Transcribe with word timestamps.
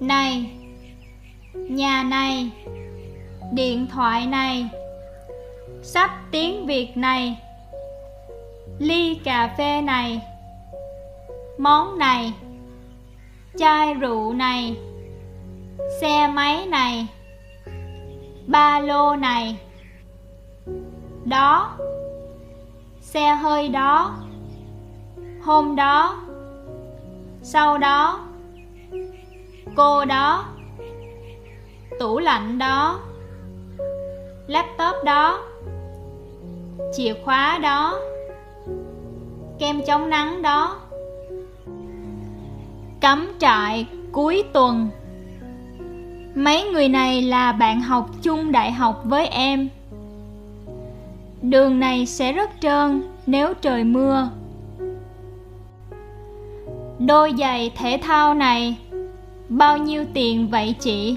này, 0.00 0.50
nhà 1.54 2.02
này, 2.02 2.50
điện 3.52 3.86
thoại 3.92 4.26
này, 4.26 4.68
sách 5.82 6.10
tiếng 6.30 6.66
việt 6.66 6.96
này, 6.96 7.38
ly 8.78 9.20
cà 9.24 9.54
phê 9.58 9.80
này, 9.80 10.20
món 11.58 11.98
này, 11.98 12.32
chai 13.58 13.94
rượu 13.94 14.32
này, 14.32 14.76
xe 16.00 16.26
máy 16.26 16.66
này, 16.66 17.06
ba 18.46 18.80
lô 18.80 19.16
này. 19.16 19.56
Đó, 21.24 21.76
xe 23.00 23.30
hơi 23.34 23.68
đó, 23.68 24.14
hôm 25.42 25.76
đó, 25.76 26.22
sau 27.42 27.78
đó 27.78 28.25
cô 29.76 30.04
đó. 30.04 30.44
Tủ 31.98 32.18
lạnh 32.18 32.58
đó. 32.58 33.00
Laptop 34.46 35.04
đó. 35.04 35.38
Chìa 36.92 37.14
khóa 37.24 37.58
đó. 37.58 37.98
Kem 39.58 39.80
chống 39.86 40.10
nắng 40.10 40.42
đó. 40.42 40.76
Cắm 43.00 43.32
trại 43.38 43.86
cuối 44.12 44.44
tuần. 44.52 44.88
Mấy 46.34 46.64
người 46.64 46.88
này 46.88 47.22
là 47.22 47.52
bạn 47.52 47.80
học 47.80 48.10
chung 48.22 48.52
đại 48.52 48.72
học 48.72 49.02
với 49.04 49.26
em. 49.26 49.68
Đường 51.42 51.80
này 51.80 52.06
sẽ 52.06 52.32
rất 52.32 52.50
trơn 52.60 53.02
nếu 53.26 53.54
trời 53.54 53.84
mưa. 53.84 54.28
Đôi 56.98 57.34
giày 57.38 57.72
thể 57.76 57.98
thao 58.02 58.34
này 58.34 58.76
bao 59.48 59.78
nhiêu 59.78 60.04
tiền 60.14 60.48
vậy 60.48 60.74
chị? 60.80 61.16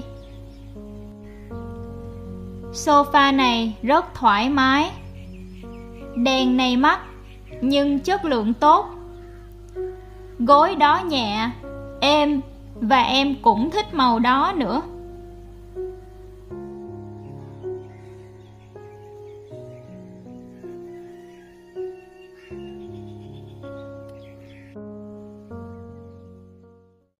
Sofa 2.72 3.36
này 3.36 3.76
rất 3.82 4.14
thoải 4.14 4.48
mái. 4.48 4.90
Đèn 6.16 6.56
này 6.56 6.76
mắc, 6.76 7.00
nhưng 7.60 7.98
chất 7.98 8.24
lượng 8.24 8.54
tốt. 8.54 8.86
Gối 10.38 10.74
đó 10.74 11.00
nhẹ 11.08 11.50
êm 12.00 12.40
và 12.74 13.02
em 13.02 13.34
cũng 13.42 13.70
thích 13.70 13.94
màu 13.94 14.18
đó 14.18 14.52
nữa. 14.56 14.82